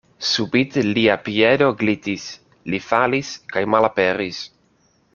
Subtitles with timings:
[0.27, 2.27] Subite lia piedo glitis;
[2.75, 4.45] li falis kaj malaperis.